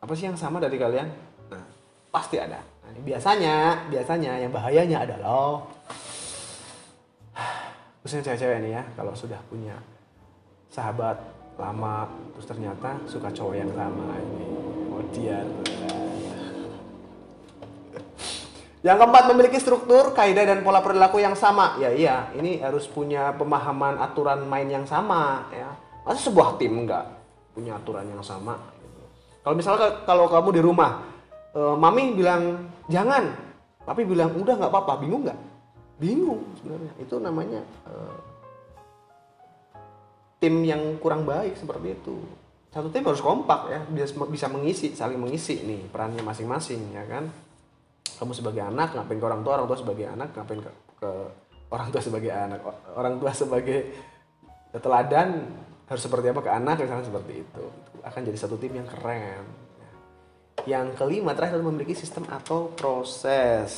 Apa 0.00 0.12
sih 0.14 0.30
yang 0.30 0.38
sama 0.38 0.62
dari 0.62 0.78
kalian? 0.78 1.08
Nah, 1.50 1.64
pasti 2.14 2.38
ada. 2.38 2.62
Nah, 2.62 2.90
biasanya 3.02 3.86
biasanya 3.90 4.38
yang 4.38 4.52
bahayanya 4.54 5.04
adalah 5.04 5.60
khususnya 8.00 8.32
cewek-cewek 8.32 8.64
nih 8.64 8.72
ya 8.80 8.82
kalau 8.96 9.12
sudah 9.12 9.36
punya 9.52 9.76
sahabat 10.72 11.20
lama 11.60 12.08
terus 12.32 12.48
ternyata 12.48 12.96
suka 13.04 13.28
cowok 13.28 13.54
yang 13.60 13.70
sama 13.76 14.16
ini. 14.16 14.46
Oh 14.88 15.04
dia 15.12 15.44
yang 18.80 18.96
keempat 18.96 19.28
memiliki 19.28 19.60
struktur, 19.60 20.16
kaidah 20.16 20.48
dan 20.48 20.64
pola 20.64 20.80
perilaku 20.80 21.20
yang 21.20 21.36
sama. 21.36 21.76
Ya 21.76 21.92
iya, 21.92 22.32
ini 22.32 22.64
harus 22.64 22.88
punya 22.88 23.36
pemahaman 23.36 24.00
aturan 24.00 24.48
main 24.48 24.68
yang 24.72 24.88
sama 24.88 25.52
ya. 25.52 25.68
Masa 26.00 26.32
sebuah 26.32 26.56
tim 26.56 26.72
enggak 26.80 27.04
punya 27.52 27.76
aturan 27.76 28.08
yang 28.08 28.24
sama 28.24 28.56
gitu. 28.80 29.00
Kalau 29.44 29.54
misalnya 29.56 30.00
kalau 30.08 30.32
kamu 30.32 30.48
di 30.56 30.62
rumah, 30.64 31.04
e, 31.52 31.60
mami 31.76 32.16
bilang 32.16 32.72
jangan, 32.88 33.36
tapi 33.84 34.08
bilang 34.08 34.32
udah 34.32 34.56
nggak 34.56 34.72
apa-apa, 34.72 34.96
bingung 35.04 35.28
nggak? 35.28 35.40
Bingung 36.00 36.40
sebenarnya. 36.56 36.92
Itu 37.04 37.20
namanya 37.20 37.60
e, 37.84 37.92
tim 40.40 40.64
yang 40.64 40.96
kurang 41.04 41.28
baik 41.28 41.52
seperti 41.52 42.00
itu. 42.00 42.16
Satu 42.72 42.88
tim 42.88 43.04
harus 43.04 43.20
kompak 43.20 43.60
ya, 43.68 43.80
bisa 43.92 44.16
bisa 44.24 44.48
mengisi, 44.48 44.96
saling 44.96 45.20
mengisi 45.20 45.60
nih 45.68 45.84
perannya 45.92 46.24
masing-masing 46.24 46.96
ya 46.96 47.04
kan 47.04 47.28
kamu 48.20 48.36
sebagai 48.36 48.60
anak 48.60 48.92
ngapain 48.92 49.16
ke 49.16 49.24
orang 49.24 49.40
tua? 49.40 49.52
Orang 49.56 49.66
tua 49.72 49.78
sebagai 49.80 50.04
anak 50.12 50.28
ngapain 50.36 50.60
ke, 50.60 50.72
ke 51.00 51.10
orang 51.72 51.88
tua 51.88 52.02
sebagai 52.04 52.30
anak? 52.30 52.60
Orang 52.92 53.14
tua 53.16 53.32
sebagai 53.32 53.78
teladan 54.76 55.28
harus 55.88 56.02
seperti 56.04 56.28
apa? 56.28 56.40
Ke 56.44 56.52
anak 56.52 56.76
misalnya 56.84 57.08
seperti 57.08 57.32
itu. 57.40 57.64
Akan 58.04 58.20
jadi 58.28 58.36
satu 58.36 58.60
tim 58.60 58.76
yang 58.76 58.84
keren. 58.84 59.44
Yang 60.68 61.00
kelima 61.00 61.32
terakhir 61.32 61.64
memiliki 61.64 61.96
sistem 61.96 62.28
atau 62.28 62.68
proses. 62.76 63.72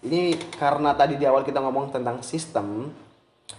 Ini 0.00 0.40
karena 0.56 0.96
tadi 0.96 1.20
di 1.20 1.28
awal 1.28 1.44
kita 1.44 1.60
ngomong 1.60 1.92
tentang 1.92 2.24
sistem 2.24 2.88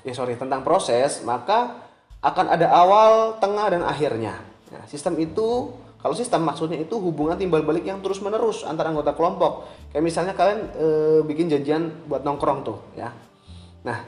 ya 0.02 0.14
sorry 0.18 0.34
tentang 0.38 0.66
proses 0.66 1.22
maka 1.22 1.86
akan 2.26 2.58
ada 2.58 2.74
awal 2.74 3.38
tengah 3.38 3.70
dan 3.70 3.86
akhirnya. 3.86 4.42
Nah, 4.74 4.82
sistem 4.90 5.14
itu 5.22 5.70
kalau 6.06 6.14
sistem 6.14 6.46
maksudnya 6.46 6.78
itu 6.78 7.02
hubungan 7.02 7.34
timbal 7.34 7.66
balik 7.66 7.82
yang 7.82 7.98
terus 7.98 8.22
menerus 8.22 8.62
antara 8.62 8.94
anggota 8.94 9.18
kelompok. 9.18 9.66
Kayak 9.90 10.06
misalnya 10.06 10.34
kalian 10.38 10.70
e, 10.78 10.88
bikin 11.26 11.50
janjian 11.50 12.06
buat 12.06 12.22
nongkrong 12.22 12.62
tuh, 12.62 12.78
ya. 12.94 13.10
Nah, 13.82 14.06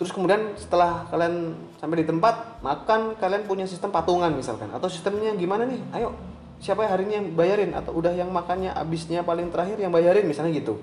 terus 0.00 0.08
kemudian 0.08 0.56
setelah 0.56 1.04
kalian 1.12 1.52
sampai 1.76 2.00
di 2.00 2.08
tempat 2.08 2.64
makan, 2.64 3.20
kalian 3.20 3.44
punya 3.44 3.68
sistem 3.68 3.92
patungan 3.92 4.32
misalkan, 4.32 4.72
atau 4.72 4.88
sistemnya 4.88 5.36
gimana 5.36 5.68
nih? 5.68 5.84
Ayo, 6.00 6.16
siapa 6.64 6.88
yang 6.88 6.92
harinya 6.96 7.16
yang 7.20 7.28
bayarin 7.36 7.76
atau 7.76 7.92
udah 7.92 8.16
yang 8.16 8.32
makannya 8.32 8.72
abisnya 8.72 9.20
paling 9.20 9.52
terakhir 9.52 9.76
yang 9.84 9.92
bayarin 9.92 10.24
misalnya 10.24 10.56
gitu. 10.64 10.80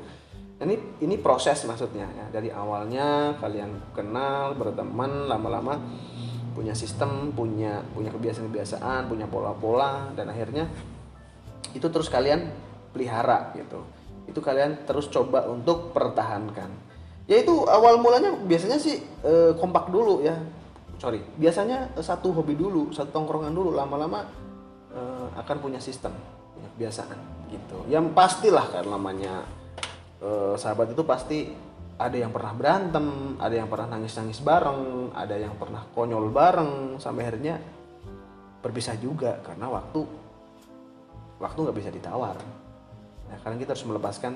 Ini 0.61 1.01
ini 1.09 1.17
proses 1.17 1.65
maksudnya 1.65 2.05
ya. 2.05 2.25
Dari 2.29 2.53
awalnya 2.53 3.33
kalian 3.41 3.97
kenal, 3.97 4.53
berteman, 4.53 5.25
lama-lama 5.25 5.81
punya 6.53 6.73
sistem, 6.73 7.31
punya 7.33 7.81
punya 7.93 8.09
kebiasaan-kebiasaan, 8.13 9.07
punya 9.09 9.25
pola-pola 9.25 10.13
dan 10.13 10.29
akhirnya 10.31 10.69
itu 11.73 11.87
terus 11.89 12.09
kalian 12.09 12.49
pelihara 12.91 13.53
gitu. 13.57 13.85
Itu 14.29 14.39
kalian 14.41 14.85
terus 14.85 15.09
coba 15.09 15.45
untuk 15.49 15.93
pertahankan. 15.93 16.69
Ya 17.29 17.37
itu 17.41 17.65
awal 17.69 18.01
mulanya 18.01 18.33
biasanya 18.41 18.81
sih 18.81 19.01
e, 19.21 19.53
kompak 19.57 19.93
dulu 19.93 20.25
ya. 20.25 20.33
Sorry, 20.99 21.23
biasanya 21.39 21.95
satu 22.01 22.35
hobi 22.35 22.59
dulu, 22.59 22.91
satu 22.91 23.13
tongkrongan 23.15 23.53
dulu, 23.53 23.71
lama-lama 23.71 24.25
e, 24.91 25.01
akan 25.37 25.57
punya 25.61 25.77
sistem, 25.77 26.11
punya 26.57 26.69
kebiasaan 26.75 27.17
gitu. 27.53 27.77
Yang 27.85 28.11
pastilah 28.17 28.65
kan 28.73 28.85
namanya 28.89 29.45
e, 30.17 30.57
sahabat 30.57 30.93
itu 30.97 31.03
pasti 31.05 31.39
ada 31.99 32.15
yang 32.15 32.31
pernah 32.31 32.55
berantem, 32.55 33.35
ada 33.35 33.55
yang 33.59 33.67
pernah 33.67 33.99
nangis-nangis 33.99 34.39
bareng, 34.39 35.11
ada 35.11 35.35
yang 35.35 35.51
pernah 35.59 35.83
konyol 35.91 36.31
bareng, 36.31 36.95
sampai 36.95 37.27
akhirnya 37.27 37.59
berpisah 38.63 38.95
juga 38.95 39.43
karena 39.43 39.67
waktu 39.67 40.07
waktu 41.43 41.59
nggak 41.59 41.77
bisa 41.77 41.91
ditawar. 41.91 42.39
Nah, 43.27 43.37
karena 43.43 43.59
kita 43.59 43.75
harus 43.75 43.83
melepaskan 43.83 44.33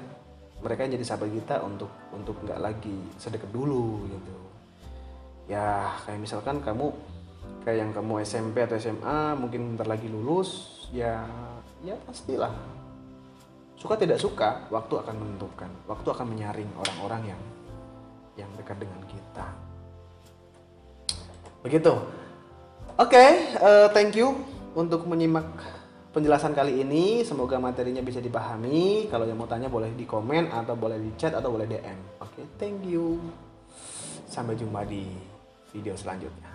mereka 0.60 0.84
yang 0.84 1.00
jadi 1.00 1.06
sahabat 1.08 1.30
kita 1.32 1.56
untuk 1.64 1.92
untuk 2.12 2.36
nggak 2.44 2.60
lagi 2.60 2.98
sedekat 3.16 3.48
dulu 3.56 4.12
gitu. 4.12 4.36
Ya 5.48 5.92
kayak 6.04 6.20
misalkan 6.20 6.60
kamu 6.60 6.92
kayak 7.64 7.78
yang 7.80 7.92
kamu 7.96 8.24
SMP 8.28 8.64
atau 8.64 8.76
SMA 8.76 9.40
mungkin 9.40 9.76
bentar 9.76 9.88
lagi 9.88 10.12
lulus, 10.12 10.84
ya 10.92 11.24
ya 11.84 11.96
pastilah 12.04 12.52
suka 13.84 14.00
tidak 14.00 14.16
suka 14.16 14.64
waktu 14.72 14.96
akan 14.96 15.16
menentukan. 15.20 15.68
Waktu 15.92 16.08
akan 16.08 16.26
menyaring 16.32 16.72
orang-orang 16.80 17.36
yang 17.36 17.42
yang 18.40 18.50
dekat 18.56 18.80
dengan 18.80 19.04
kita. 19.12 19.48
Begitu. 21.68 21.92
Oke 22.96 23.12
okay, 23.12 23.30
uh, 23.60 23.68
eh, 23.68 23.88
thank 23.92 24.16
you 24.16 24.40
untuk 24.80 25.04
menyimak 25.04 25.52
penjelasan 26.16 26.56
kali 26.56 26.80
ini. 26.80 27.28
Semoga 27.28 27.60
materinya 27.60 28.00
bisa 28.00 28.24
dipahami. 28.24 29.12
Kalau 29.12 29.28
yang 29.28 29.36
mau 29.36 29.52
tanya 29.52 29.68
boleh 29.68 29.92
di 29.92 30.08
komen 30.08 30.48
atau 30.48 30.80
boleh 30.80 31.04
di 31.04 31.12
chat 31.20 31.36
atau 31.36 31.52
boleh 31.52 31.68
DM 31.68 32.24
oke 32.24 32.32
okay, 32.32 32.46
thank 32.56 32.88
you. 32.88 33.20
Sampai 34.32 34.56
jumpa 34.56 34.88
di 34.88 35.04
video 35.76 35.94
selanjutnya 36.00 36.53